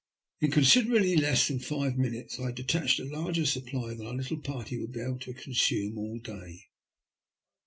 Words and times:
In 0.39 0.49
considerably 0.49 1.15
less 1.15 1.47
than 1.47 1.59
five 1.59 1.95
minutes 1.95 2.39
I 2.39 2.45
had 2.47 2.55
detached 2.55 2.99
a 2.99 3.05
larger 3.05 3.45
supply 3.45 3.93
than 3.93 4.07
our 4.07 4.15
little 4.15 4.39
party 4.41 4.79
would 4.79 4.93
be 4.93 4.99
able 4.99 5.19
to 5.19 5.33
consume 5.35 5.95
all 5.99 6.17
day. 6.17 6.69